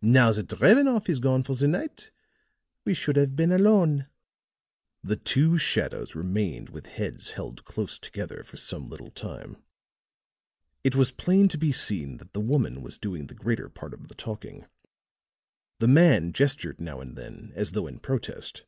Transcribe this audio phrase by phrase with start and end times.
[0.00, 2.10] "Now that Drevenoff is gone for the night,
[2.86, 4.06] we should have been alone."
[5.02, 9.58] The two shadows remained with heads held close together for some little time.
[10.84, 14.08] It was plain to be seen that the woman was doing the greater part of
[14.08, 14.64] the talking;
[15.80, 18.64] the man gestured now and then as though in protest.